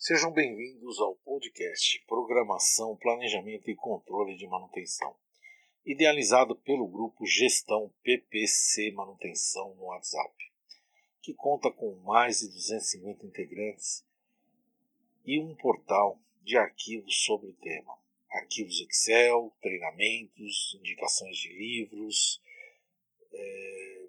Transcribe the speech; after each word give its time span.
Sejam 0.00 0.30
bem-vindos 0.30 1.00
ao 1.00 1.16
podcast 1.16 2.00
Programação, 2.06 2.96
Planejamento 2.96 3.68
e 3.68 3.74
Controle 3.74 4.36
de 4.36 4.46
Manutenção, 4.46 5.12
idealizado 5.84 6.54
pelo 6.54 6.86
grupo 6.86 7.26
Gestão 7.26 7.92
PPC 8.04 8.92
Manutenção 8.92 9.74
no 9.74 9.86
WhatsApp, 9.86 10.32
que 11.20 11.34
conta 11.34 11.68
com 11.72 11.96
mais 12.04 12.38
de 12.38 12.46
250 12.46 13.26
integrantes 13.26 14.06
e 15.26 15.40
um 15.40 15.56
portal 15.56 16.16
de 16.42 16.56
arquivos 16.56 17.24
sobre 17.24 17.50
o 17.50 17.54
tema. 17.54 17.98
Arquivos 18.30 18.80
Excel, 18.80 19.52
treinamentos, 19.60 20.78
indicações 20.78 21.36
de 21.36 21.52
livros, 21.52 22.40
é, 23.32 24.06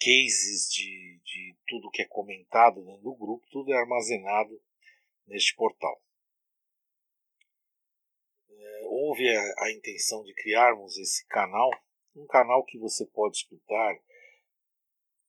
cases 0.00 0.68
de, 0.68 1.20
de 1.24 1.56
tudo 1.68 1.92
que 1.92 2.02
é 2.02 2.06
comentado 2.06 2.82
dentro 2.82 3.02
do 3.02 3.14
grupo, 3.14 3.46
tudo 3.52 3.72
é 3.72 3.76
armazenado 3.78 4.60
neste 5.26 5.54
portal. 5.54 6.00
É, 8.50 8.82
houve 8.84 9.28
a, 9.28 9.64
a, 9.64 9.72
intenção 9.72 10.22
de 10.22 10.34
criarmos 10.34 10.96
esse 10.98 11.26
canal, 11.26 11.70
um 12.14 12.26
canal 12.26 12.64
que 12.64 12.78
você 12.78 13.06
pode 13.06 13.36
escutar 13.38 13.94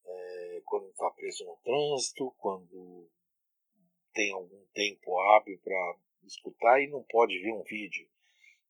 é, 0.06 0.62
quando 0.66 0.90
está 0.90 1.10
preso 1.12 1.46
no 1.46 1.58
trânsito, 1.64 2.32
quando 2.38 3.10
tem 4.14 4.32
algum 4.32 4.64
tempo 4.74 5.20
hábil 5.20 5.60
para 5.64 5.98
escutar 6.24 6.82
e 6.82 6.88
não 6.88 7.04
pode 7.04 7.40
ver 7.40 7.52
um 7.52 7.64
vídeo. 7.64 8.08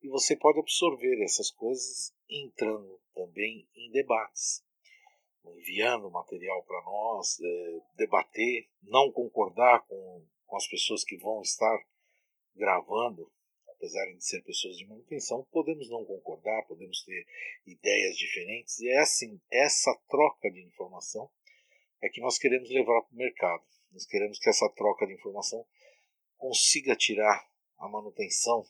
E 0.01 0.09
você 0.09 0.35
pode 0.35 0.59
absorver 0.59 1.23
essas 1.23 1.49
coisas 1.51 2.13
entrando 2.29 2.99
também 3.13 3.67
em 3.75 3.91
debates, 3.91 4.63
enviando 5.45 6.09
material 6.09 6.63
para 6.63 6.81
nós, 6.83 7.39
é, 7.39 7.79
debater, 7.95 8.69
não 8.81 9.11
concordar 9.11 9.85
com 9.87 10.25
com 10.53 10.57
as 10.57 10.67
pessoas 10.67 11.03
que 11.03 11.17
vão 11.17 11.41
estar 11.41 11.83
gravando, 12.55 13.27
apesar 13.69 14.05
de 14.13 14.23
ser 14.23 14.43
pessoas 14.43 14.77
de 14.77 14.85
manutenção, 14.85 15.47
podemos 15.51 15.89
não 15.89 16.05
concordar, 16.05 16.67
podemos 16.67 17.03
ter 17.03 17.25
ideias 17.65 18.15
diferentes, 18.15 18.77
e 18.79 18.87
é 18.87 18.99
assim, 18.99 19.41
essa 19.51 19.91
troca 20.07 20.51
de 20.51 20.61
informação 20.61 21.27
é 22.03 22.07
que 22.07 22.21
nós 22.21 22.37
queremos 22.37 22.69
levar 22.69 23.01
para 23.01 23.15
o 23.15 23.17
mercado. 23.17 23.63
Nós 23.91 24.05
queremos 24.05 24.37
que 24.37 24.47
essa 24.47 24.69
troca 24.75 25.07
de 25.07 25.13
informação 25.13 25.65
consiga 26.37 26.95
tirar 26.95 27.49
a 27.79 27.89
manutenção 27.89 28.63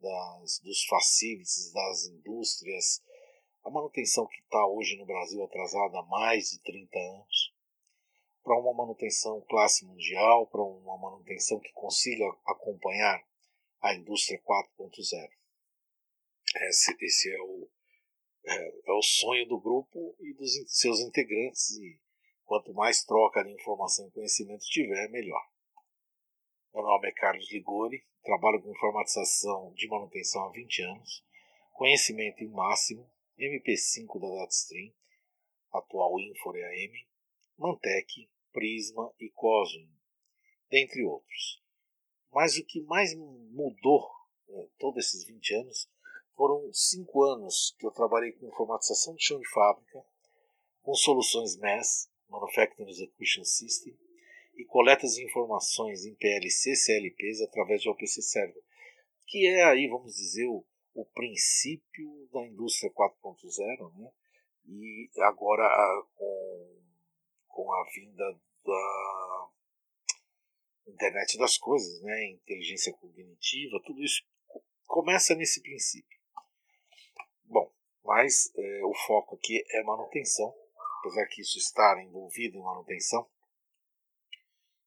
das, 0.00 0.58
dos 0.58 0.84
facilities, 0.86 1.72
das 1.72 2.06
indústrias, 2.06 3.00
a 3.62 3.70
manutenção 3.70 4.26
que 4.26 4.40
está 4.40 4.66
hoje 4.66 4.96
no 4.96 5.06
Brasil 5.06 5.40
atrasada 5.44 6.00
há 6.00 6.02
mais 6.06 6.50
de 6.50 6.58
30 6.62 6.98
anos, 6.98 7.49
para 8.42 8.58
uma 8.58 8.72
manutenção 8.74 9.40
classe 9.42 9.84
mundial, 9.84 10.46
para 10.46 10.62
uma 10.62 10.96
manutenção 10.98 11.58
que 11.60 11.72
consiga 11.72 12.24
acompanhar 12.46 13.22
a 13.80 13.94
indústria 13.94 14.40
4.0. 14.40 15.30
Esse, 16.68 16.96
esse 17.00 17.32
é, 17.32 17.40
o, 17.40 17.68
é, 18.44 18.68
é, 18.86 18.92
o 18.92 19.02
sonho 19.02 19.46
do 19.46 19.60
grupo 19.60 20.16
e 20.20 20.34
dos 20.34 20.52
seus 20.66 21.00
integrantes, 21.00 21.70
e 21.78 22.00
quanto 22.44 22.74
mais 22.74 23.04
troca 23.04 23.44
de 23.44 23.52
informação 23.52 24.08
e 24.08 24.10
conhecimento 24.10 24.64
tiver, 24.64 25.08
melhor. 25.10 25.48
Meu 26.74 26.82
nome 26.82 27.08
é 27.08 27.12
Carlos 27.12 27.50
Ligori, 27.52 28.04
trabalho 28.22 28.62
com 28.62 28.70
informatização 28.70 29.72
de 29.74 29.88
manutenção 29.88 30.44
há 30.44 30.50
20 30.50 30.82
anos, 30.82 31.24
conhecimento 31.72 32.42
em 32.42 32.48
máximo, 32.48 33.10
MP5 33.38 34.20
da 34.20 34.28
DataStream, 34.40 34.92
atual 35.72 36.20
Infor 36.20 36.56
EAM, 36.56 36.92
Mantec, 37.60 38.26
Prisma 38.54 39.12
e 39.20 39.28
Cosmo, 39.28 39.86
dentre 40.70 41.04
outros. 41.04 41.62
Mas 42.32 42.56
o 42.56 42.64
que 42.64 42.80
mais 42.80 43.14
mudou 43.14 44.10
né, 44.48 44.66
todos 44.78 45.04
esses 45.04 45.26
20 45.26 45.54
anos 45.56 45.90
foram 46.34 46.72
cinco 46.72 47.22
anos 47.22 47.76
que 47.78 47.86
eu 47.86 47.90
trabalhei 47.90 48.32
com 48.32 48.46
informatização 48.46 49.14
de 49.14 49.22
chão 49.22 49.38
de 49.38 49.48
fábrica, 49.50 50.02
com 50.80 50.94
soluções 50.94 51.54
MES, 51.58 52.10
Manufacturing 52.30 52.88
Execution 52.88 53.44
System, 53.44 53.94
e 54.56 54.64
coletas 54.64 55.16
de 55.16 55.24
informações 55.24 56.06
em 56.06 56.14
PLC, 56.14 56.74
CLPs 56.74 57.42
através 57.42 57.82
de 57.82 57.90
OPC 57.90 58.22
Server, 58.22 58.62
que 59.26 59.46
é 59.46 59.64
aí, 59.64 59.86
vamos 59.86 60.14
dizer, 60.14 60.46
o, 60.46 60.64
o 60.94 61.04
princípio 61.04 62.26
da 62.32 62.46
indústria 62.46 62.90
4.0, 62.90 63.98
né? 63.98 64.10
e 64.66 65.10
agora 65.18 65.68
com 66.14 66.79
com 67.62 67.72
a 67.74 67.84
vinda 67.94 68.40
da 68.64 69.50
internet 70.86 71.36
das 71.38 71.58
coisas, 71.58 72.00
né, 72.02 72.30
inteligência 72.30 72.92
cognitiva, 72.94 73.80
tudo 73.84 74.02
isso 74.02 74.24
começa 74.86 75.34
nesse 75.34 75.60
princípio. 75.60 76.18
Bom, 77.44 77.70
mas 78.02 78.50
é, 78.56 78.84
o 78.84 78.94
foco 79.06 79.36
aqui 79.36 79.62
é 79.72 79.82
manutenção, 79.82 80.54
apesar 81.00 81.26
que 81.26 81.42
isso 81.42 81.58
estar 81.58 82.02
envolvido 82.02 82.56
em 82.56 82.62
manutenção, 82.62 83.28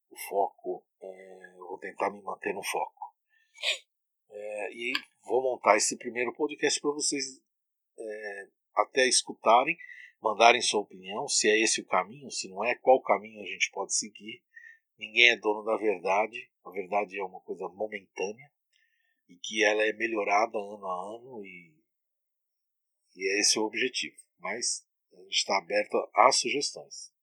o 0.09 0.17
foco, 0.29 0.83
é, 0.99 1.53
eu 1.55 1.67
vou 1.67 1.77
tentar 1.77 2.09
me 2.09 2.21
manter 2.21 2.53
no 2.53 2.63
foco. 2.63 3.15
É, 4.29 4.73
e 4.73 4.93
vou 5.25 5.43
montar 5.43 5.77
esse 5.77 5.95
primeiro 5.97 6.33
podcast 6.33 6.81
para 6.81 6.91
vocês 6.91 7.23
é, 7.97 8.47
até 8.75 9.07
escutarem 9.07 9.77
mandarem 10.23 10.61
sua 10.61 10.79
opinião, 10.79 11.27
se 11.27 11.49
é 11.49 11.59
esse 11.59 11.81
o 11.81 11.85
caminho, 11.85 12.31
se 12.31 12.47
não 12.47 12.63
é, 12.63 12.73
qual 12.75 13.01
caminho 13.01 13.41
a 13.41 13.45
gente 13.45 13.69
pode 13.71 13.93
seguir. 13.93 14.41
Ninguém 14.97 15.31
é 15.31 15.37
dono 15.37 15.63
da 15.65 15.75
verdade, 15.75 16.49
a 16.63 16.71
verdade 16.71 17.19
é 17.19 17.23
uma 17.23 17.41
coisa 17.41 17.67
momentânea 17.67 18.49
e 19.27 19.35
que 19.35 19.63
ela 19.63 19.83
é 19.83 19.91
melhorada 19.93 20.57
ano 20.57 20.87
a 20.87 21.15
ano 21.17 21.45
e, 21.45 21.75
e 23.15 23.35
é 23.35 23.39
esse 23.41 23.59
o 23.59 23.63
objetivo. 23.63 24.15
Mas 24.39 24.87
a 25.11 25.17
gente 25.23 25.33
está 25.33 25.57
aberto 25.57 25.97
a 26.15 26.31
sugestões. 26.31 27.13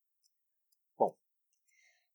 Bom, 0.98 1.16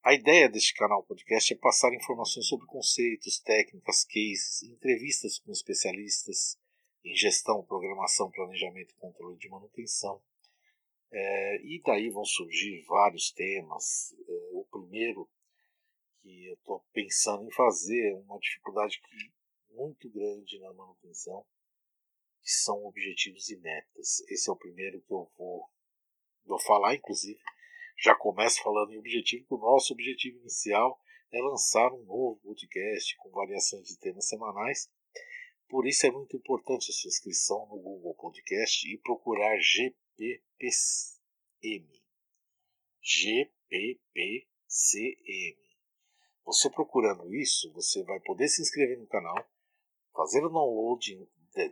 a 0.03 0.13
ideia 0.13 0.47
deste 0.47 0.73
canal 0.75 1.03
podcast 1.03 1.51
é 1.51 1.57
passar 1.57 1.93
informações 1.95 2.47
sobre 2.47 2.67
conceitos, 2.67 3.39
técnicas, 3.39 4.05
cases, 4.05 4.61
entrevistas 4.63 5.39
com 5.39 5.51
especialistas 5.51 6.59
em 7.03 7.15
gestão, 7.15 7.65
programação, 7.65 8.29
planejamento 8.29 8.91
e 8.91 8.99
controle 8.99 9.37
de 9.37 9.49
manutenção 9.49 10.21
é, 11.11 11.61
e 11.63 11.81
daí 11.83 12.09
vão 12.09 12.25
surgir 12.25 12.83
vários 12.87 13.31
temas. 13.31 14.13
É, 14.27 14.49
o 14.53 14.65
primeiro 14.69 15.29
que 16.21 16.47
eu 16.47 16.55
estou 16.55 16.83
pensando 16.91 17.45
em 17.45 17.51
fazer 17.51 18.11
é 18.11 18.15
uma 18.15 18.39
dificuldade 18.39 18.99
muito 19.71 20.09
grande 20.09 20.59
na 20.59 20.73
manutenção, 20.73 21.45
que 22.41 22.51
são 22.51 22.85
objetivos 22.85 23.49
e 23.49 23.57
metas. 23.57 24.19
Esse 24.29 24.49
é 24.49 24.53
o 24.53 24.57
primeiro 24.57 25.01
que 25.01 25.13
eu 25.13 25.29
vou, 25.37 25.69
vou 26.45 26.59
falar, 26.59 26.95
inclusive. 26.95 27.39
Já 27.97 28.15
começo 28.15 28.61
falando 28.61 28.91
em 28.91 28.97
objetivo, 28.97 29.45
que 29.47 29.53
o 29.53 29.57
nosso 29.57 29.93
objetivo 29.93 30.39
inicial 30.39 30.99
é 31.31 31.41
lançar 31.41 31.91
um 31.93 32.03
novo 32.03 32.39
podcast 32.41 33.15
com 33.17 33.29
variações 33.29 33.87
de 33.87 33.97
temas 33.99 34.27
semanais. 34.27 34.89
Por 35.67 35.87
isso 35.87 36.05
é 36.05 36.11
muito 36.11 36.37
importante 36.37 36.91
a 36.91 36.93
sua 36.93 37.07
inscrição 37.07 37.65
no 37.67 37.77
Google 37.79 38.13
Podcast 38.15 38.87
e 38.87 38.97
procurar 38.99 39.57
GP 39.59 40.04
GPPCM. 40.17 41.87
GPPCM. 43.01 43.55
Você 46.45 46.69
procurando 46.69 47.33
isso, 47.33 47.71
você 47.73 48.03
vai 48.03 48.19
poder 48.21 48.47
se 48.47 48.61
inscrever 48.61 48.99
no 48.99 49.07
canal, 49.07 49.35
fazer 50.13 50.45
o 50.45 50.49
download 50.49 51.27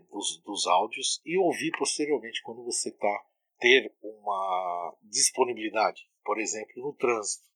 dos, 0.10 0.42
dos 0.44 0.68
áudios 0.68 1.22
e 1.26 1.38
ouvir 1.38 1.72
posteriormente 1.78 2.42
quando 2.44 2.64
você 2.64 2.90
está 2.90 3.26
ter 3.60 3.96
uma 4.02 4.98
disponibilidade, 5.04 6.10
por 6.24 6.40
exemplo, 6.40 6.74
no 6.78 6.94
trânsito. 6.96 7.48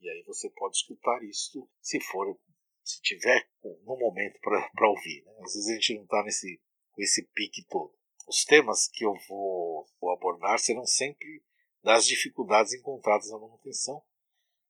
E 0.00 0.08
aí 0.08 0.22
você 0.24 0.48
pode 0.50 0.76
escutar 0.76 1.22
isso 1.24 1.68
se 1.80 2.00
for, 2.00 2.38
se 2.84 3.00
tiver 3.02 3.50
no 3.84 3.96
momento 3.96 4.38
para 4.40 4.88
ouvir. 4.88 5.24
Né? 5.24 5.32
Às 5.42 5.54
vezes 5.54 5.68
a 5.68 5.74
gente 5.74 5.94
não 5.94 6.04
está 6.04 6.22
nesse 6.22 6.60
com 6.92 7.02
esse 7.02 7.26
pique 7.34 7.64
todo. 7.68 7.92
Os 8.26 8.44
temas 8.44 8.88
que 8.88 9.04
eu 9.04 9.14
vou, 9.28 9.86
vou 10.00 10.12
abordar 10.12 10.58
serão 10.58 10.86
sempre 10.86 11.42
das 11.82 12.06
dificuldades 12.06 12.72
encontradas 12.72 13.30
na 13.30 13.38
manutenção 13.38 14.02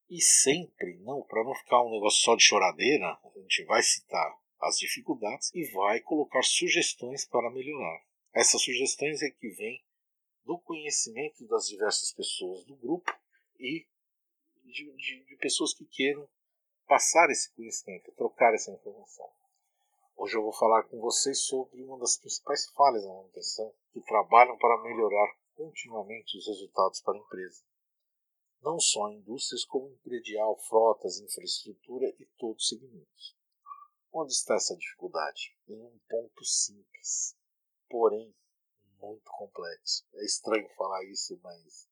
e 0.08 0.20
sempre, 0.20 0.98
não, 0.98 1.22
para 1.22 1.44
não 1.44 1.54
ficar 1.54 1.82
um 1.82 1.90
negócio 1.90 2.22
só 2.22 2.36
de 2.36 2.44
choradeira, 2.44 3.18
a 3.24 3.38
gente 3.40 3.64
vai 3.64 3.82
citar 3.82 4.38
as 4.60 4.76
dificuldades 4.76 5.50
e 5.54 5.64
vai 5.72 6.00
colocar 6.00 6.42
sugestões 6.42 7.24
para 7.24 7.50
melhorar. 7.50 8.04
Essas 8.32 8.62
sugestões 8.62 9.22
é 9.22 9.30
que 9.30 9.48
vêm 9.48 9.82
do 10.44 10.58
conhecimento 10.58 11.46
das 11.46 11.66
diversas 11.66 12.12
pessoas 12.12 12.64
do 12.64 12.76
grupo 12.76 13.12
e 13.58 13.86
de, 14.64 14.96
de, 14.96 15.24
de 15.24 15.36
pessoas 15.36 15.74
que 15.74 15.84
queiram 15.86 16.28
passar 16.86 17.30
esse 17.30 17.52
conhecimento, 17.54 18.12
trocar 18.12 18.54
essa 18.54 18.70
informação. 18.70 19.30
Hoje 20.22 20.36
eu 20.36 20.42
vou 20.44 20.52
falar 20.52 20.84
com 20.84 21.00
vocês 21.00 21.46
sobre 21.46 21.82
uma 21.82 21.98
das 21.98 22.16
principais 22.16 22.70
falhas 22.76 23.04
na 23.04 23.12
manutenção 23.12 23.74
que 23.92 24.00
trabalham 24.02 24.56
para 24.56 24.80
melhorar 24.80 25.36
continuamente 25.56 26.38
os 26.38 26.46
resultados 26.46 27.00
para 27.00 27.14
a 27.14 27.18
empresa. 27.18 27.64
não 28.62 28.78
só 28.78 29.10
indústrias, 29.10 29.64
como 29.64 29.98
predial, 29.98 30.56
frotas, 30.60 31.18
infraestrutura 31.18 32.06
e 32.20 32.26
todos 32.38 32.62
os 32.62 32.68
segmentos. 32.68 33.36
Onde 34.12 34.32
está 34.32 34.54
essa 34.54 34.76
dificuldade? 34.76 35.56
Em 35.66 35.82
um 35.82 35.98
ponto 36.08 36.44
simples, 36.44 37.36
porém 37.90 38.32
muito 39.00 39.28
complexo. 39.28 40.06
É 40.14 40.24
estranho 40.24 40.68
falar 40.76 41.04
isso, 41.06 41.36
mas 41.42 41.88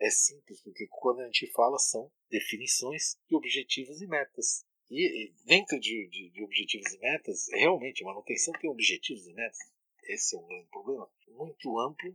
é 0.00 0.10
simples, 0.10 0.60
porque 0.62 0.88
quando 0.90 1.20
a 1.20 1.26
gente 1.26 1.52
fala 1.52 1.78
são 1.78 2.10
definições 2.28 3.14
e 3.30 3.36
objetivos 3.36 4.02
e 4.02 4.08
metas. 4.08 4.66
E 4.94 5.32
dentro 5.46 5.80
de, 5.80 6.06
de, 6.08 6.28
de 6.28 6.42
objetivos 6.42 6.92
e 6.92 6.98
metas, 6.98 7.48
realmente, 7.50 8.04
manutenção 8.04 8.52
tem 8.60 8.68
objetivos 8.68 9.26
e 9.26 9.32
metas. 9.32 9.58
Esse 10.04 10.36
é 10.36 10.38
um 10.38 10.46
grande 10.46 10.68
problema. 10.68 11.10
Muito 11.28 11.78
amplo 11.78 12.14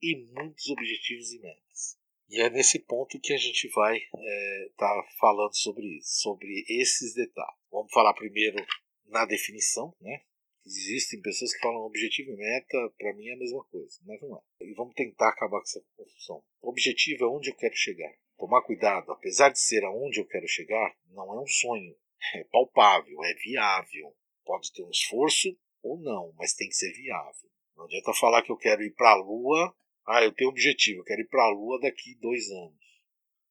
e 0.00 0.14
muitos 0.32 0.68
objetivos 0.68 1.32
e 1.32 1.40
metas. 1.40 1.98
E 2.28 2.40
é 2.40 2.48
nesse 2.48 2.78
ponto 2.78 3.18
que 3.20 3.32
a 3.32 3.36
gente 3.36 3.68
vai 3.70 3.96
estar 3.96 4.16
é, 4.18 4.68
tá 4.76 5.08
falando 5.18 5.56
sobre 5.56 5.98
isso, 5.98 6.20
sobre 6.20 6.64
esses 6.68 7.12
detalhes. 7.12 7.58
Vamos 7.72 7.92
falar 7.92 8.14
primeiro 8.14 8.64
na 9.06 9.26
definição, 9.26 9.92
né? 10.00 10.22
Existem 10.64 11.20
pessoas 11.20 11.52
que 11.54 11.60
falam 11.60 11.80
objetivo 11.82 12.32
e 12.32 12.36
meta, 12.36 12.94
para 12.98 13.14
mim 13.14 13.28
é 13.28 13.34
a 13.34 13.38
mesma 13.38 13.64
coisa, 13.64 14.00
mas 14.04 14.20
não 14.20 14.36
é. 14.36 14.40
E 14.60 14.74
vamos 14.74 14.94
tentar 14.94 15.28
acabar 15.28 15.58
com 15.58 15.64
essa 15.64 15.84
confusão. 15.96 16.44
Objetivo 16.60 17.24
é 17.24 17.28
onde 17.28 17.50
eu 17.50 17.56
quero 17.56 17.74
chegar. 17.74 18.12
Tomar 18.38 18.62
cuidado, 18.62 19.12
apesar 19.12 19.50
de 19.50 19.60
ser 19.60 19.84
aonde 19.84 20.20
eu 20.20 20.26
quero 20.26 20.46
chegar, 20.46 20.94
não 21.10 21.32
é 21.34 21.40
um 21.40 21.46
sonho. 21.46 21.96
É 22.34 22.44
palpável, 22.44 23.22
é 23.24 23.34
viável. 23.34 24.14
Pode 24.44 24.72
ter 24.72 24.82
um 24.82 24.90
esforço 24.90 25.56
ou 25.82 25.98
não, 25.98 26.32
mas 26.36 26.54
tem 26.54 26.68
que 26.68 26.74
ser 26.74 26.92
viável. 26.92 27.50
Não 27.76 27.84
adianta 27.84 28.12
falar 28.14 28.42
que 28.42 28.50
eu 28.50 28.56
quero 28.56 28.82
ir 28.82 28.94
para 28.94 29.12
a 29.12 29.16
Lua. 29.16 29.74
Ah, 30.06 30.22
eu 30.22 30.32
tenho 30.32 30.50
um 30.50 30.52
objetivo, 30.52 31.00
eu 31.00 31.04
quero 31.04 31.20
ir 31.20 31.28
para 31.28 31.44
a 31.44 31.50
Lua 31.50 31.80
daqui 31.80 32.14
dois 32.16 32.50
anos. 32.50 32.86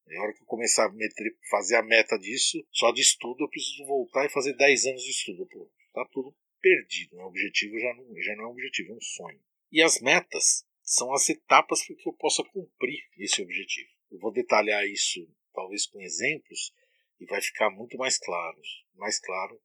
Na 0.08 0.22
hora 0.22 0.34
que 0.34 0.44
eu 0.44 0.46
começar 0.46 0.86
a 0.86 0.92
meter, 0.92 1.36
fazer 1.50 1.76
a 1.76 1.84
meta 1.84 2.18
disso, 2.18 2.64
só 2.72 2.92
de 2.92 3.02
estudo, 3.02 3.44
eu 3.44 3.50
preciso 3.50 3.86
voltar 3.86 4.26
e 4.26 4.30
fazer 4.30 4.54
10 4.54 4.86
anos 4.86 5.02
de 5.02 5.10
estudo. 5.10 5.48
Pô, 5.48 5.72
tá 5.94 6.08
tudo 6.12 6.36
perdido. 6.62 7.16
Né? 7.16 7.24
O 7.24 7.28
objetivo 7.28 7.80
já 7.80 7.94
não, 7.96 8.22
já 8.22 8.36
não 8.36 8.44
é 8.44 8.48
um 8.48 8.52
objetivo, 8.52 8.94
é 8.94 8.96
um 8.96 9.02
sonho. 9.02 9.40
E 9.72 9.82
as 9.82 10.00
metas 10.02 10.64
são 10.84 11.12
as 11.12 11.28
etapas 11.28 11.84
para 11.84 11.96
que 11.96 12.08
eu 12.08 12.14
possa 12.14 12.44
cumprir 12.44 13.04
esse 13.18 13.42
objetivo. 13.42 13.90
Eu 14.12 14.20
vou 14.20 14.32
detalhar 14.32 14.86
isso 14.86 15.28
talvez 15.54 15.88
com 15.88 16.02
exemplos 16.02 16.74
e 17.20 17.26
vai 17.26 17.42
ficar 17.42 17.70
muito 17.70 17.98
mais 17.98 18.18
claro, 18.18 18.62
mais 18.96 19.20
claro 19.20 19.60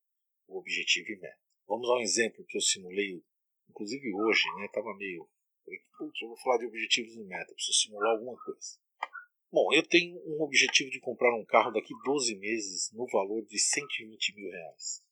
o 0.47 0.59
objetivo 0.59 1.11
e 1.11 1.17
meta. 1.17 1.39
Vamos 1.67 1.89
a 1.89 1.95
um 1.95 2.01
exemplo 2.01 2.45
que 2.47 2.57
eu 2.57 2.61
simulei, 2.61 3.23
inclusive 3.69 4.13
hoje, 4.15 4.43
né? 4.57 4.69
Tava 4.73 4.95
meio, 4.97 5.29
eu 5.67 6.29
vou 6.29 6.37
falar 6.39 6.59
de 6.59 6.67
objetivos 6.67 7.15
e 7.15 7.25
meta, 7.25 7.55
preciso 7.55 7.79
simular 7.79 8.13
alguma 8.13 8.37
coisa. 8.43 8.79
Bom, 9.53 9.73
eu 9.73 9.87
tenho 9.87 10.17
um 10.27 10.43
objetivo 10.43 10.91
de 10.91 11.01
comprar 11.01 11.35
um 11.35 11.45
carro 11.45 11.73
daqui 11.73 11.93
12 12.05 12.37
meses 12.37 12.93
no 12.93 13.07
valor 13.07 13.45
de 13.47 13.59
120 13.59 14.35
mil 14.37 14.51
reais. 14.51 15.03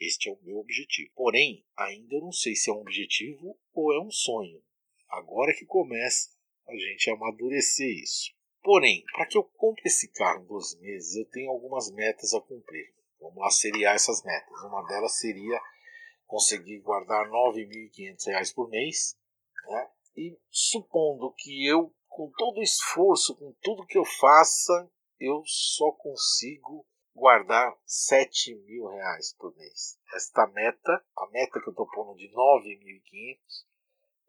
Este 0.00 0.28
é 0.28 0.32
o 0.32 0.42
meu 0.42 0.56
objetivo. 0.56 1.10
Porém, 1.14 1.64
ainda 1.76 2.18
não 2.18 2.32
sei 2.32 2.54
se 2.54 2.70
é 2.70 2.72
um 2.72 2.80
objetivo 2.80 3.58
ou 3.72 3.92
é 3.92 4.00
um 4.00 4.10
sonho. 4.10 4.62
Agora 5.08 5.54
que 5.54 5.66
começa 5.66 6.30
a 6.66 6.74
gente 6.74 7.10
amadurecer 7.10 7.88
isso. 7.88 8.32
Porém, 8.64 9.04
para 9.12 9.26
que 9.26 9.36
eu 9.36 9.44
compre 9.44 9.82
esse 9.84 10.08
carro 10.08 10.42
em 10.42 10.46
12 10.46 10.80
meses, 10.80 11.16
eu 11.16 11.26
tenho 11.26 11.50
algumas 11.50 11.90
metas 11.92 12.32
a 12.32 12.40
cumprir. 12.40 12.94
Vamos 13.20 13.36
lá 13.36 13.50
seriar 13.50 13.94
essas 13.94 14.24
metas. 14.24 14.62
Uma 14.62 14.82
delas 14.86 15.18
seria 15.18 15.60
conseguir 16.26 16.80
guardar 16.80 17.26
R$ 17.26 17.30
9.500 17.30 18.54
por 18.54 18.70
mês. 18.70 19.18
Né? 19.66 19.90
E 20.16 20.38
supondo 20.50 21.34
que 21.36 21.68
eu, 21.68 21.94
com 22.08 22.32
todo 22.38 22.56
o 22.56 22.62
esforço, 22.62 23.36
com 23.36 23.54
tudo 23.60 23.86
que 23.86 23.98
eu 23.98 24.04
faça, 24.06 24.90
eu 25.20 25.42
só 25.44 25.92
consigo 25.92 26.86
guardar 27.14 27.76
7 27.84 28.54
mil 28.64 28.86
reais 28.86 29.34
por 29.34 29.54
mês. 29.56 29.98
Esta 30.14 30.46
meta, 30.46 31.04
a 31.18 31.26
meta 31.30 31.60
que 31.60 31.68
eu 31.68 31.72
estou 31.72 31.86
pondo 31.90 32.16
de 32.16 32.32
9.500, 32.32 33.38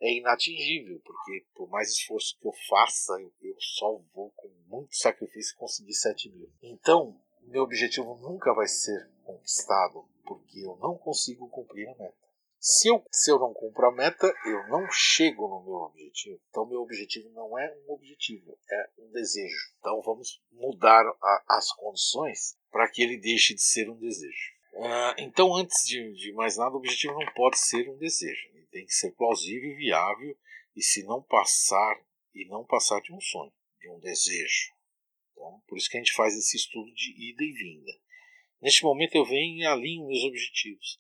é 0.06 0.13
inatingível, 0.13 1.02
porque 1.04 1.46
por 1.56 1.69
mais 1.69 1.90
esforço 1.90 2.38
que 2.40 2.48
eu 2.48 2.54
faça, 2.69 3.13
eu, 3.42 3.56
só 3.60 3.98
vou 4.13 4.31
com 4.36 4.50
muito 4.68 4.96
sacrifício 4.96 5.57
conseguir 5.57 5.94
7 5.94 6.30
mil. 6.30 6.52
Então, 6.62 7.19
meu 7.44 7.63
objetivo 7.63 8.16
nunca 8.18 8.54
vai 8.54 8.68
ser 8.68 9.10
conquistado, 9.24 10.07
porque 10.25 10.60
eu 10.60 10.78
não 10.78 10.98
consigo 10.98 11.50
cumprir 11.50 11.88
a 11.90 11.96
meta. 11.96 12.25
Se 12.60 12.88
eu, 12.88 13.06
se 13.12 13.31
eu 13.31 13.38
não 13.38 13.54
cumpro 13.54 13.88
a 13.88 13.92
meta, 13.92 14.34
eu 14.46 14.68
não 14.69 14.88
chego 14.90 15.48
no 15.48 15.63
meu 15.63 15.75
objetivo. 15.81 16.42
Então, 16.50 16.66
meu 16.66 16.81
objetivo 16.81 17.30
não 17.30 17.60
é 17.60 17.72
um 17.86 17.94
objetivo, 17.94 18.57
é 18.72 18.90
um 18.98 19.12
desejo. 19.12 19.74
Então, 19.80 20.02
vamos 20.02 20.42
mudar 20.52 21.06
a, 21.22 21.46
as 21.50 21.72
condições 21.74 22.57
para 22.72 22.90
que 22.90 23.04
ele 23.04 23.19
deixe 23.19 23.54
de 23.54 23.62
ser 23.62 23.90
um 23.90 23.98
desejo. 23.98 24.56
Uh, 24.74 25.13
então, 25.19 25.56
antes 25.56 25.88
de, 25.88 26.12
de, 26.13 26.34
mais 26.34 26.57
nada, 26.57 26.74
o 26.74 26.78
objetivo 26.80 27.13
não 27.13 27.34
pode 27.34 27.60
ser 27.60 27.88
um 27.88 27.98
desejo. 27.98 28.50
Tem 28.75 28.86
que 28.86 28.94
ser 28.94 29.13
plausível 29.13 29.72
e 29.72 29.75
viável, 29.75 30.38
e 30.75 30.83
se 30.83 31.01
não 31.04 31.24
passar, 31.24 31.98
e 32.33 32.44
não 32.50 32.66
passar 32.66 33.00
de 33.00 33.13
um 33.13 33.22
sonho, 33.22 33.54
de 33.80 33.88
um 33.89 33.98
desejo. 34.01 34.74
Então, 35.31 35.63
por 35.66 35.77
isso 35.77 35.89
que 35.89 35.95
a 35.95 36.01
gente 36.01 36.12
faz 36.12 36.36
esse 36.36 36.57
estudo 36.57 36.94
de 36.94 37.30
ida 37.30 37.42
e 37.42 37.54
vinda. 37.54 37.94
Neste 38.62 38.83
momento 38.83 39.16
eu 39.16 39.24
venho 39.24 39.60
e 39.60 39.66
alinho 39.66 40.06
meus 40.06 40.25
objetivos. 40.25 41.00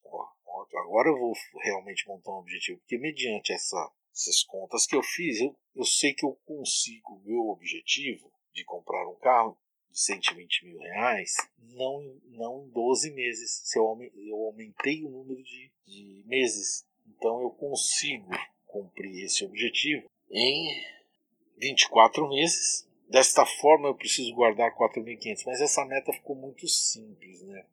Agora 0.73 1.09
eu 1.09 1.19
vou 1.19 1.33
realmente 1.63 2.07
montar 2.07 2.31
um 2.31 2.39
objetivo, 2.39 2.79
porque 2.79 2.97
mediante 2.97 3.51
essa, 3.51 3.91
essas 4.09 4.41
contas 4.43 4.87
que 4.87 4.95
eu 4.95 5.03
fiz, 5.03 5.41
eu, 5.41 5.53
eu 5.75 5.83
sei 5.83 6.13
que 6.13 6.25
eu 6.25 6.39
consigo 6.45 7.15
o 7.15 7.23
meu 7.25 7.49
objetivo 7.49 8.31
de 8.53 8.63
comprar 8.63 9.05
um 9.05 9.19
carro 9.19 9.59
de 9.91 9.99
120 9.99 10.63
mil 10.63 10.79
reais, 10.79 11.33
não, 11.57 12.21
não 12.29 12.65
em 12.65 12.69
12 12.69 13.11
meses. 13.11 13.63
Se 13.65 13.77
eu, 13.77 13.83
eu 14.15 14.37
aumentei 14.45 15.03
o 15.03 15.09
número 15.09 15.43
de, 15.43 15.73
de 15.85 16.23
meses, 16.25 16.85
então 17.07 17.41
eu 17.41 17.49
consigo 17.51 18.29
cumprir 18.65 19.23
esse 19.23 19.45
objetivo 19.45 20.09
em 20.29 20.83
24 21.57 22.27
meses. 22.29 22.87
Desta 23.09 23.45
forma 23.45 23.87
eu 23.87 23.95
preciso 23.95 24.33
guardar 24.33 24.75
4.500, 24.75 25.43
mas 25.45 25.61
essa 25.61 25.85
meta 25.85 26.11
ficou 26.11 26.35
muito 26.35 26.67
simples, 26.67 27.41
né? 27.43 27.65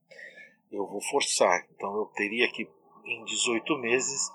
Eu 0.71 0.87
vou 0.87 1.01
forçar, 1.03 1.67
então 1.71 1.95
eu 1.97 2.07
teria 2.15 2.51
que 2.51 2.69
em 3.05 3.25
18 3.25 3.79
meses. 3.79 4.31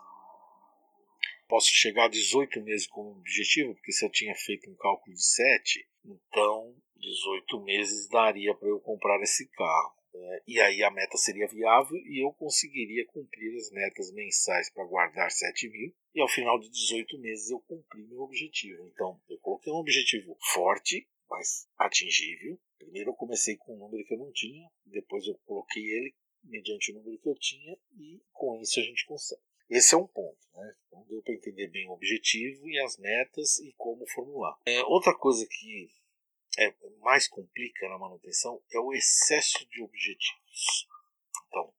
Posso 1.48 1.70
chegar 1.72 2.06
a 2.06 2.10
18 2.10 2.62
meses 2.62 2.88
como 2.88 3.12
objetivo, 3.12 3.74
porque 3.74 3.94
se 3.94 4.06
eu 4.06 4.10
tinha 4.10 4.36
feito 4.36 4.70
um 4.70 4.76
cálculo 4.76 5.16
de 5.16 5.24
7, 5.24 5.88
então 6.04 6.76
18 6.98 7.62
meses 7.62 8.10
daria 8.10 8.54
para 8.54 8.68
eu 8.68 8.80
comprar 8.82 9.22
esse 9.22 9.48
carro. 9.52 9.96
Né? 10.20 10.42
E 10.48 10.60
aí 10.60 10.84
a 10.84 10.92
meta 10.92 11.18
seria 11.18 11.48
viável 11.48 11.98
e 11.98 12.24
eu 12.24 12.32
conseguiria 12.34 13.06
cumprir 13.08 13.56
as 13.56 13.72
metas 13.72 14.12
mensais 14.12 14.70
para 14.72 14.86
guardar 14.86 15.30
7 15.32 15.70
mil. 15.70 15.94
E 16.16 16.22
ao 16.22 16.28
final 16.28 16.60
de 16.60 16.70
18 16.70 17.20
meses 17.20 17.50
eu 17.50 17.60
cumpri 17.62 18.04
meu 18.08 18.22
objetivo. 18.22 18.88
Então 18.88 19.22
eu 19.30 19.38
coloquei 19.40 19.72
um 19.72 19.78
objetivo 19.78 20.38
forte, 20.54 21.08
mas 21.30 21.68
atingível. 21.78 22.60
Primeiro 22.78 23.12
eu 23.12 23.16
comecei 23.16 23.58
com 23.58 23.76
um 23.76 23.80
número 23.80 24.06
que 24.06 24.14
eu 24.14 24.20
não 24.20 24.32
tinha, 24.32 24.70
depois 24.86 25.26
eu 25.28 25.36
coloquei 25.46 25.84
ele 25.84 26.14
mediante 26.44 26.92
o 26.92 26.96
número 26.96 27.20
que 27.20 27.28
eu 27.28 27.36
tinha 27.36 27.78
e 27.98 28.22
com 28.32 28.60
isso 28.62 28.80
a 28.80 28.84
gente 28.84 29.06
consegue. 29.06 29.42
Esse 29.70 29.96
é 29.96 29.98
um 29.98 30.08
ponto, 30.08 30.38
né? 30.56 30.76
Então 30.88 31.06
deu 31.10 31.22
para 31.22 31.34
entender 31.34 31.68
bem 31.68 31.88
o 31.90 31.92
objetivo 31.92 32.70
e 32.70 32.80
as 32.80 32.98
metas 32.98 33.60
e 33.60 33.74
como 33.76 34.08
formular. 34.08 34.58
É, 34.66 34.82
outra 34.84 35.14
coisa 35.14 35.46
que 35.50 35.90
é, 36.58 36.76
mais 37.00 37.28
complica 37.28 37.88
na 37.88 37.98
manutenção 37.98 38.62
é 38.72 38.80
o 38.80 38.94
excesso 38.94 39.66
de 39.70 39.82
objetivos. 39.84 40.88
Então, 41.48 41.74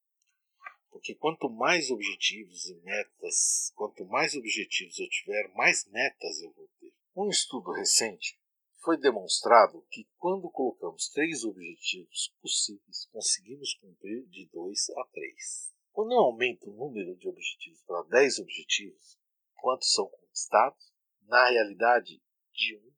porque 0.91 1.15
quanto 1.15 1.51
mais 1.51 1.91
objetivos 1.91 2.67
e 2.67 2.75
metas, 2.77 3.73
quanto 3.75 4.05
mais 4.07 4.35
objetivos 4.35 4.99
eu 4.99 5.09
tiver, 5.09 5.49
mais 5.55 5.85
metas 5.91 6.41
eu 6.43 6.53
vou 6.53 6.69
ter. 6.81 6.95
Um 7.17 7.29
estudo 7.29 7.73
recente 7.73 8.39
foi 8.81 8.97
demonstrado 8.97 9.85
que 9.91 10.09
quando 10.17 10.49
colocamos 10.51 11.09
três 11.11 11.45
objetivos 11.45 12.35
possíveis, 12.41 13.07
conseguimos 13.07 13.75
cumprir 13.75 14.25
de 14.29 14.49
2 14.53 14.91
a 14.91 15.05
3. 15.05 15.75
Quando 15.93 16.13
eu 16.13 16.21
aumento 16.21 16.71
o 16.71 16.75
número 16.75 17.17
de 17.17 17.29
objetivos 17.29 17.83
para 17.83 18.03
10 18.05 18.39
objetivos, 18.39 19.19
quantos 19.57 19.93
são 19.93 20.09
conquistados? 20.09 20.93
Na 21.27 21.51
realidade, 21.51 22.23
de 22.53 22.77
1 22.77 22.98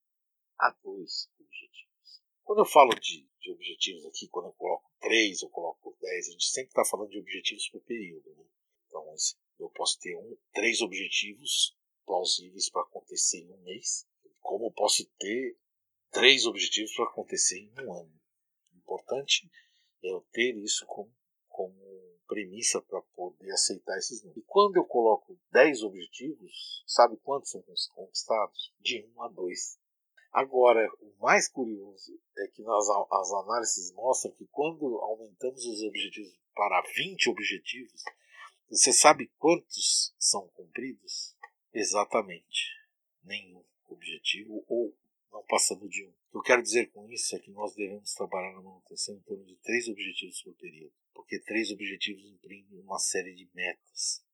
a 0.61 0.71
2 0.83 1.31
objetivos. 1.39 2.23
Quando 2.45 2.59
eu 2.61 2.67
falo 2.67 2.91
de, 3.01 3.29
de 3.41 3.53
objetivos 3.53 4.05
aqui, 4.07 4.29
quando 4.29 4.47
eu 4.47 4.53
coloco 4.53 4.91
3 5.01 5.43
ou 5.43 5.51
coloco 5.51 5.97
10, 6.01 6.29
a 6.29 6.31
gente 6.33 6.47
sempre 6.47 6.69
está 6.69 6.85
falando 6.85 7.11
de 7.11 7.19
objetivos 7.19 7.69
por 7.69 7.81
período. 7.83 8.31
Né? 8.35 8.45
Então, 8.87 9.15
eu 9.59 9.71
posso 9.71 9.99
ter 9.99 10.17
um, 10.17 10.37
três 10.53 10.81
objetivos 10.81 11.77
plausíveis 12.05 12.71
para 12.71 12.83
acontecer 12.83 13.39
em 13.39 13.53
um 13.53 13.63
mês, 13.63 14.07
como 14.41 14.67
eu 14.67 14.73
posso 14.73 15.05
ter 15.19 15.57
três 16.11 16.45
objetivos 16.45 16.93
para 16.95 17.05
acontecer 17.05 17.59
em 17.59 17.85
um 17.85 17.95
ano. 17.95 18.21
Importante 18.75 19.51
é 20.03 20.11
eu 20.11 20.27
ter 20.33 20.57
isso 20.57 20.85
como, 20.87 21.13
como 21.49 21.75
premissa 22.27 22.81
para 22.83 23.01
poder 23.15 23.51
aceitar 23.53 23.97
esses 23.99 24.23
números. 24.23 24.43
E 24.43 24.47
quando 24.47 24.77
eu 24.77 24.85
coloco 24.85 25.39
10 25.53 25.83
objetivos, 25.83 26.85
sabe 26.87 27.17
quantos 27.19 27.51
são 27.51 27.63
conquistados? 27.95 28.73
De 28.81 29.05
1 29.17 29.23
a 29.23 29.29
2. 29.29 29.80
Agora, 30.33 30.89
o 31.01 31.13
mais 31.21 31.49
curioso 31.49 32.19
é 32.39 32.47
que 32.49 32.63
nas, 32.63 32.89
as 32.89 33.33
análises 33.33 33.93
mostram 33.93 34.33
que 34.33 34.47
quando 34.47 34.99
aumentamos 34.99 35.65
os 35.65 35.83
objetivos 35.83 36.39
para 36.55 36.83
20 36.95 37.31
objetivos, 37.31 38.03
você 38.69 38.93
sabe 38.93 39.31
quantos 39.39 40.15
são 40.19 40.47
cumpridos? 40.51 41.37
Exatamente 41.73 42.81
nenhum 43.25 43.65
objetivo 43.87 44.65
ou 44.69 44.97
não 45.33 45.45
passando 45.45 45.89
de 45.89 46.05
um. 46.05 46.11
O 46.11 46.31
que 46.31 46.39
eu 46.39 46.43
quero 46.43 46.63
dizer 46.63 46.91
com 46.91 47.11
isso 47.11 47.35
é 47.35 47.39
que 47.41 47.51
nós 47.51 47.75
devemos 47.75 48.15
trabalhar 48.15 48.53
na 48.53 48.63
manutenção 48.63 49.17
em 49.17 49.23
torno 49.23 49.45
de 49.45 49.57
três 49.57 49.89
objetivos 49.89 50.43
por 50.43 50.55
período, 50.55 50.95
porque 51.13 51.41
três 51.41 51.71
objetivos 51.71 52.25
imprimem 52.25 52.81
uma 52.81 52.99
série 52.99 53.35
de 53.35 53.49
metas 53.53 54.25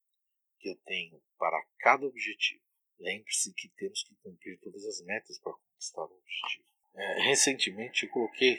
que 0.58 0.68
eu 0.68 0.76
tenho 0.84 1.22
para 1.38 1.62
cada 1.78 2.06
objetivo. 2.06 2.62
Lembre-se 2.98 3.52
que 3.54 3.68
temos 3.76 4.02
que 4.04 4.14
cumprir 4.16 4.58
todas 4.60 4.84
as 4.84 5.02
metas 5.02 5.38
para 5.38 5.54
objetivo. 5.78 6.64
É, 6.94 7.28
recentemente 7.28 8.04
eu 8.04 8.10
coloquei 8.10 8.58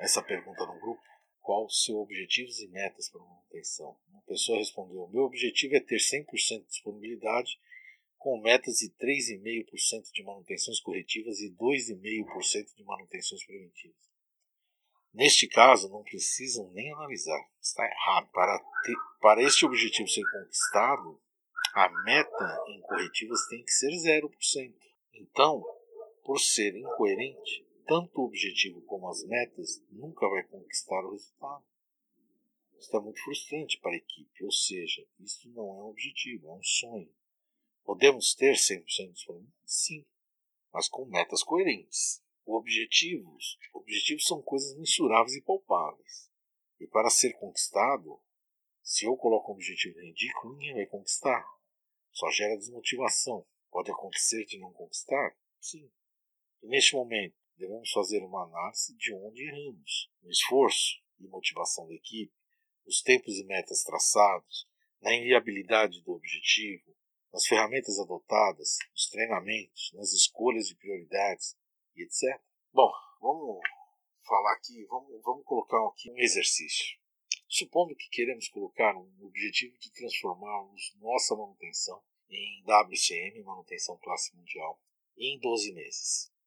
essa 0.00 0.22
pergunta 0.22 0.66
no 0.66 0.78
grupo: 0.80 1.02
qual 1.40 1.66
os 1.66 1.84
seus 1.84 1.98
objetivos 1.98 2.58
e 2.60 2.68
metas 2.68 3.08
para 3.10 3.20
manutenção? 3.20 3.96
Uma 4.10 4.22
pessoa 4.22 4.58
respondeu: 4.58 5.08
meu 5.08 5.22
objetivo 5.22 5.76
é 5.76 5.80
ter 5.80 5.98
100% 5.98 6.62
de 6.62 6.68
disponibilidade 6.68 7.58
com 8.18 8.40
metas 8.40 8.78
de 8.78 8.90
3,5% 8.90 10.12
de 10.12 10.24
manutenções 10.24 10.80
corretivas 10.80 11.38
e 11.38 11.50
2,5% 11.54 12.74
de 12.76 12.84
manutenções 12.84 13.44
preventivas. 13.46 14.08
Neste 15.14 15.48
caso, 15.48 15.88
não 15.88 16.02
precisam 16.02 16.70
nem 16.72 16.92
analisar, 16.92 17.40
está 17.60 17.84
errado. 17.84 18.28
Para, 18.30 18.58
ter, 18.84 18.94
para 19.20 19.42
este 19.42 19.64
objetivo 19.64 20.08
ser 20.08 20.22
conquistado, 20.30 21.20
a 21.74 21.88
meta 22.04 22.64
em 22.68 22.80
corretivas 22.82 23.46
tem 23.48 23.62
que 23.62 23.70
ser 23.70 23.90
0%. 23.90 24.74
Então, 25.14 25.64
por 26.28 26.38
ser 26.38 26.76
incoerente, 26.76 27.66
tanto 27.86 28.20
o 28.20 28.26
objetivo 28.26 28.82
como 28.82 29.08
as 29.08 29.24
metas 29.24 29.82
nunca 29.90 30.28
vai 30.28 30.42
conquistar 30.42 31.02
o 31.02 31.12
resultado. 31.12 31.64
Isso 32.78 32.94
é 32.94 33.00
muito 33.00 33.18
frustrante 33.24 33.80
para 33.80 33.92
a 33.92 33.96
equipe, 33.96 34.44
ou 34.44 34.52
seja, 34.52 35.06
isso 35.20 35.48
não 35.52 35.62
é 35.62 35.84
um 35.84 35.88
objetivo, 35.88 36.50
é 36.50 36.52
um 36.52 36.62
sonho. 36.62 37.10
Podemos 37.82 38.34
ter 38.34 38.56
100% 38.56 38.84
disponibilidade? 39.14 39.56
Sim, 39.64 40.04
mas 40.70 40.86
com 40.86 41.06
metas 41.06 41.42
coerentes. 41.42 42.22
Objetivos, 42.44 43.58
objetivos 43.72 44.26
são 44.26 44.42
coisas 44.42 44.76
mensuráveis 44.76 45.34
e 45.34 45.40
palpáveis. 45.40 46.30
E 46.78 46.86
para 46.86 47.08
ser 47.08 47.32
conquistado, 47.38 48.20
se 48.82 49.06
eu 49.06 49.16
coloco 49.16 49.50
um 49.50 49.54
objetivo 49.54 49.98
ridículo, 49.98 50.56
ninguém 50.56 50.74
vai 50.74 50.86
conquistar. 50.86 51.42
Só 52.12 52.30
gera 52.30 52.58
desmotivação. 52.58 53.46
Pode 53.70 53.90
acontecer 53.90 54.44
de 54.44 54.58
não 54.58 54.74
conquistar? 54.74 55.34
Sim. 55.58 55.90
E 56.62 56.66
neste 56.66 56.94
momento, 56.94 57.36
devemos 57.56 57.90
fazer 57.90 58.22
uma 58.22 58.44
análise 58.44 58.94
de 58.96 59.14
onde 59.14 59.42
erramos, 59.42 60.10
no 60.22 60.30
esforço 60.30 61.00
e 61.18 61.26
motivação 61.26 61.86
da 61.86 61.94
equipe, 61.94 62.32
nos 62.84 63.02
tempos 63.02 63.36
e 63.36 63.44
metas 63.44 63.82
traçados, 63.82 64.68
na 65.00 65.14
inviabilidade 65.14 66.00
do 66.02 66.12
objetivo, 66.12 66.96
nas 67.32 67.46
ferramentas 67.46 67.98
adotadas, 67.98 68.76
nos 68.92 69.08
treinamentos, 69.08 69.92
nas 69.94 70.12
escolhas 70.12 70.66
de 70.66 70.74
prioridades 70.74 71.56
e 71.94 72.02
etc. 72.02 72.40
Bom, 72.72 72.90
vamos 73.20 73.60
falar 74.26 74.54
aqui, 74.54 74.84
vamos, 74.86 75.22
vamos 75.22 75.44
colocar 75.44 75.78
aqui 75.88 76.10
um 76.10 76.18
exercício. 76.18 76.98
Supondo 77.48 77.94
que 77.94 78.08
queremos 78.10 78.48
colocar 78.48 78.96
um 78.96 79.10
objetivo 79.22 79.76
de 79.78 79.90
transformarmos 79.92 80.94
nossa 81.00 81.34
manutenção 81.34 82.02
em 82.28 82.62
WCM, 82.64 83.42
manutenção 83.42 83.96
classe 83.98 84.34
mundial, 84.36 84.80
em 85.16 85.38
12 85.38 85.72
meses. 85.72 86.37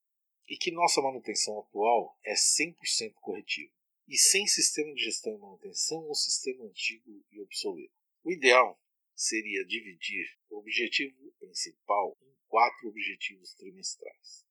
E 0.51 0.57
que 0.57 0.69
nossa 0.69 1.01
manutenção 1.01 1.57
atual 1.61 2.19
é 2.25 2.33
100% 2.33 3.13
corretiva 3.21 3.71
e 4.05 4.17
sem 4.17 4.45
sistema 4.45 4.93
de 4.93 5.01
gestão 5.01 5.33
e 5.33 5.37
manutenção 5.37 6.05
ou 6.05 6.13
sistema 6.13 6.65
antigo 6.65 7.23
e 7.31 7.39
obsoleto. 7.39 7.95
O 8.21 8.29
ideal 8.29 8.77
seria 9.15 9.63
dividir 9.63 10.25
o 10.49 10.57
objetivo 10.57 11.31
principal 11.39 12.17
em 12.21 12.35
quatro 12.49 12.89
objetivos 12.89 13.53
trimestrais, 13.53 14.45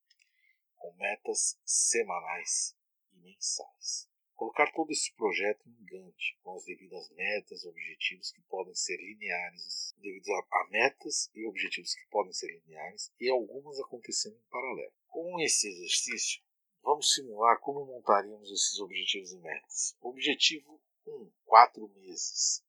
com 0.75 0.91
metas 0.97 1.61
semanais 1.67 2.75
e 3.13 3.19
mensais. 3.19 4.09
Colocar 4.35 4.73
todo 4.73 4.91
esse 4.93 5.13
projeto 5.13 5.69
em 5.69 5.85
Gantt, 5.85 6.39
com 6.43 6.57
as 6.57 6.65
devidas 6.65 7.11
metas 7.11 7.63
e 7.63 7.69
objetivos 7.69 8.33
que 8.33 8.41
podem 8.49 8.75
ser 8.75 8.97
lineares, 8.97 9.95
devido 9.99 10.33
a 10.33 10.69
metas 10.71 11.31
e 11.35 11.45
objetivos 11.45 11.95
que 11.95 12.07
podem 12.07 12.33
ser 12.33 12.47
lineares, 12.47 13.13
e 13.21 13.29
algumas 13.29 13.79
acontecendo 13.79 14.39
em 14.39 14.51
paralelo. 14.51 14.95
Com 15.31 15.39
esse 15.39 15.69
exercício, 15.69 16.43
vamos 16.83 17.15
simular 17.15 17.61
como 17.61 17.87
montaríamos 17.87 18.51
esses 18.51 18.81
objetivos 18.81 19.31
e 19.31 19.39
metas. 19.39 19.97
Objetivo 20.01 20.83
1, 21.07 21.31
4 21.45 21.89
meses 22.01 22.65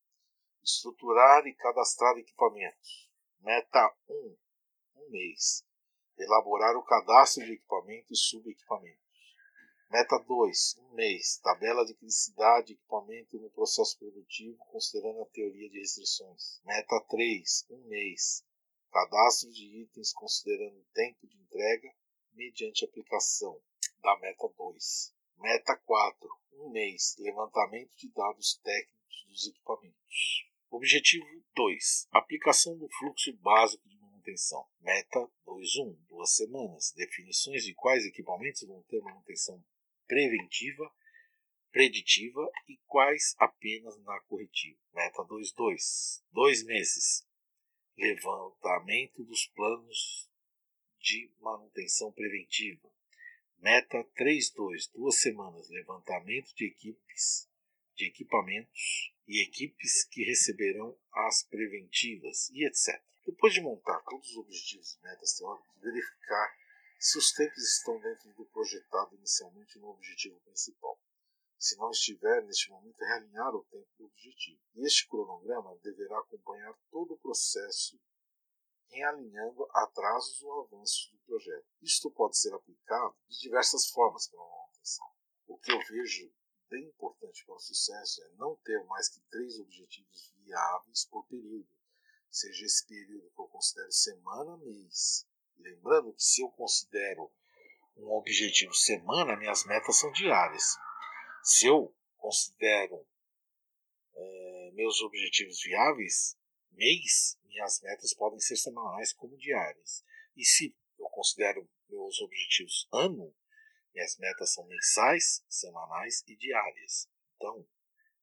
estruturar 0.63 1.47
e 1.47 1.55
cadastrar 1.55 2.15
equipamentos. 2.19 3.09
Meta 3.39 3.91
1, 4.07 4.37
um 4.97 5.09
mês. 5.09 5.65
Elaborar 6.15 6.75
o 6.77 6.83
cadastro 6.83 7.43
de 7.43 7.53
equipamento 7.53 8.13
e 8.13 8.15
subequipamentos. 8.15 9.01
Meta 9.89 10.19
2, 10.19 10.77
um 10.81 10.93
mês. 10.93 11.39
Tabela 11.39 11.83
de 11.83 11.95
criticidade 11.95 12.67
de 12.67 12.73
equipamento 12.73 13.39
no 13.39 13.49
processo 13.49 13.97
produtivo, 13.97 14.63
considerando 14.67 15.23
a 15.23 15.29
teoria 15.31 15.67
de 15.67 15.79
restrições. 15.79 16.61
Meta 16.63 17.03
3, 17.09 17.65
um 17.71 17.87
mês. 17.87 18.45
Cadastro 18.91 19.49
de 19.49 19.81
itens 19.81 20.13
considerando 20.13 20.77
o 20.77 20.85
tempo 20.93 21.25
de 21.25 21.37
entrega 21.37 21.91
mediante 22.51 22.83
aplicação 22.83 23.57
da 24.03 24.17
meta 24.19 24.47
2. 24.57 25.15
Meta 25.37 25.75
4, 25.77 26.29
um 26.53 26.69
mês. 26.69 27.15
Levantamento 27.17 27.95
de 27.95 28.11
dados 28.11 28.59
técnicos 28.61 29.25
dos 29.27 29.47
equipamentos. 29.47 30.49
Objetivo 30.69 31.25
2. 31.55 32.07
Aplicação 32.11 32.77
do 32.77 32.89
fluxo 32.89 33.33
básico 33.37 33.87
de 33.87 33.97
manutenção. 33.97 34.67
Meta 34.81 35.19
2.1. 35.47 35.97
Duas 36.09 36.35
semanas. 36.35 36.93
Definições 36.95 37.63
de 37.63 37.73
quais 37.73 38.05
equipamentos 38.05 38.63
vão 38.63 38.83
ter 38.83 39.01
manutenção 39.01 39.63
preventiva, 40.05 40.91
preditiva 41.71 42.51
e 42.67 42.77
quais 42.85 43.33
apenas 43.39 43.97
na 44.03 44.19
corretiva. 44.21 44.77
Meta 44.93 45.23
2.2. 45.23 46.21
Dois 46.31 46.63
meses. 46.65 47.25
Levantamento 47.97 49.23
dos 49.23 49.45
planos 49.47 50.30
de 51.01 51.31
manutenção 51.39 52.11
preventiva. 52.11 52.89
Meta 53.57 54.03
3.2. 54.17 54.91
Duas 54.93 55.19
semanas. 55.19 55.69
Levantamento 55.69 56.53
de 56.55 56.65
equipes, 56.65 57.49
de 57.95 58.05
equipamentos 58.05 59.13
e 59.27 59.41
equipes 59.41 60.05
que 60.05 60.23
receberão 60.23 60.97
as 61.13 61.43
preventivas 61.43 62.49
e 62.51 62.65
etc. 62.65 63.01
Depois 63.25 63.53
de 63.53 63.61
montar 63.61 63.99
todos 64.01 64.29
os 64.29 64.37
objetivos 64.37 64.93
e 64.93 65.03
metas 65.03 65.33
teóricas, 65.33 65.81
verificar 65.81 66.57
se 66.99 67.17
os 67.17 67.31
tempos 67.31 67.63
estão 67.63 67.99
dentro 67.99 68.31
do 68.33 68.45
projetado 68.45 69.15
inicialmente 69.15 69.79
no 69.79 69.89
objetivo 69.89 70.39
principal. 70.41 70.99
Se 71.57 71.77
não 71.77 71.91
estiver, 71.91 72.43
neste 72.43 72.69
momento, 72.69 72.97
realinhar 72.99 73.55
o 73.55 73.63
tempo 73.65 73.87
do 73.97 74.05
objetivo. 74.05 74.59
Este 74.77 75.07
cronograma 75.07 75.77
deverá 75.83 76.19
acompanhar 76.19 76.73
todo 76.89 77.13
o 77.13 77.19
processo 77.19 77.99
em 78.91 79.03
alinhando 79.03 79.67
atrasos 79.73 80.41
ou 80.41 80.61
avanços 80.61 81.09
do 81.11 81.17
projeto. 81.19 81.65
Isto 81.81 82.11
pode 82.11 82.37
ser 82.37 82.53
aplicado 82.53 83.15
de 83.27 83.39
diversas 83.39 83.89
formas 83.89 84.27
para 84.27 84.39
uma 84.39 84.49
manutenção. 84.49 85.07
O 85.47 85.57
que 85.57 85.71
eu 85.71 85.79
vejo 85.89 86.31
bem 86.69 86.85
importante 86.85 87.45
para 87.45 87.55
o 87.55 87.59
sucesso 87.59 88.23
é 88.23 88.29
não 88.35 88.55
ter 88.63 88.83
mais 88.85 89.09
que 89.09 89.19
três 89.29 89.59
objetivos 89.59 90.33
viáveis 90.37 91.05
por 91.05 91.25
período, 91.27 91.67
seja 92.29 92.65
esse 92.65 92.87
período 92.87 93.29
que 93.29 93.41
eu 93.41 93.47
considero 93.47 93.91
semana, 93.91 94.57
mês. 94.57 95.27
Lembrando 95.57 96.13
que 96.13 96.23
se 96.23 96.41
eu 96.41 96.49
considero 96.49 97.31
um 97.97 98.09
objetivo 98.11 98.73
semana, 98.73 99.35
minhas 99.35 99.65
metas 99.65 99.97
são 99.97 100.11
diárias. 100.11 100.77
Se 101.43 101.67
eu 101.67 101.93
considero 102.17 103.05
é, 104.15 104.71
meus 104.73 105.01
objetivos 105.01 105.61
viáveis, 105.61 106.37
mês, 106.71 107.37
minhas 107.45 107.81
metas 107.81 108.13
podem 108.13 108.39
ser 108.39 108.55
semanais 108.57 109.13
como 109.13 109.37
diárias. 109.37 110.03
E 110.35 110.45
se 110.45 110.75
eu 110.97 111.09
considero 111.09 111.69
meus 111.89 112.21
objetivos 112.21 112.87
ano, 112.91 113.35
minhas 113.93 114.17
metas 114.17 114.53
são 114.53 114.65
mensais, 114.65 115.43
semanais 115.49 116.23
e 116.27 116.35
diárias. 116.35 117.09
Então, 117.35 117.67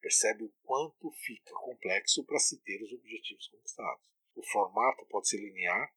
percebe 0.00 0.44
o 0.44 0.52
quanto 0.62 1.10
fica 1.10 1.52
complexo 1.54 2.24
para 2.24 2.38
se 2.38 2.58
ter 2.62 2.82
os 2.82 2.92
objetivos 2.92 3.48
conquistados. 3.48 4.06
O 4.34 4.42
formato 4.42 5.04
pode 5.06 5.28
ser 5.28 5.38
linear 5.38 5.92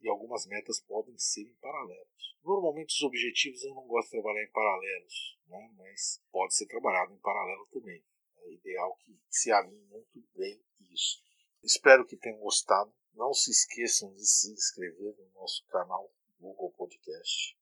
e 0.00 0.08
algumas 0.08 0.46
metas 0.46 0.80
podem 0.80 1.16
ser 1.18 1.42
em 1.42 1.54
paralelos. 1.54 2.36
Normalmente 2.42 2.94
os 2.94 3.02
objetivos 3.02 3.62
eu 3.62 3.74
não 3.74 3.86
gosto 3.86 4.06
de 4.06 4.12
trabalhar 4.12 4.42
em 4.42 4.50
paralelos, 4.50 5.38
né? 5.46 5.70
mas 5.76 6.20
pode 6.32 6.54
ser 6.54 6.66
trabalhado 6.66 7.14
em 7.14 7.18
paralelo 7.18 7.66
também. 7.72 8.04
É 8.38 8.52
ideal 8.52 8.96
que 8.96 9.16
se 9.30 9.52
alinhe 9.52 9.84
muito 9.84 10.24
bem 10.34 10.60
isso. 10.90 11.22
Espero 11.62 12.06
que 12.06 12.16
tenham 12.16 12.38
gostado. 12.40 12.92
Não 13.14 13.32
se 13.32 13.50
esqueçam 13.50 14.12
de 14.14 14.26
se 14.26 14.52
inscrever 14.52 15.16
no 15.16 15.30
nosso 15.40 15.64
canal 15.66 16.10
Google 16.38 16.72
Podcast 16.72 17.56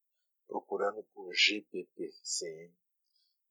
procurando 0.50 1.02
por 1.14 1.32
GPPCM, 1.32 2.74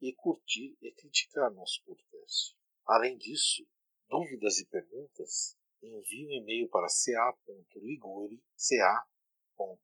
e 0.01 0.13
curtir 0.13 0.77
e 0.81 0.91
criticar 0.91 1.49
nosso 1.51 1.81
podcast. 1.85 2.57
Além 2.85 3.17
disso, 3.17 3.65
dúvidas 4.09 4.59
e 4.59 4.65
perguntas, 4.65 5.57
envie 5.81 6.27
um 6.27 6.31
e-mail 6.31 6.67
para 6.69 6.87
ca.ligori, 6.87 8.43
ca.ligori, 8.57 9.79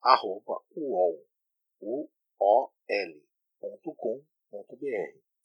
arroba 0.00 0.62
uol, 0.76 1.26
uol.com.br 1.80 2.78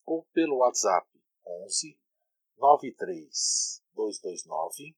ou 0.05 0.23
pelo 0.25 0.57
WhatsApp 0.57 1.09
11 1.45 1.97
93 2.57 3.83
229 3.93 4.95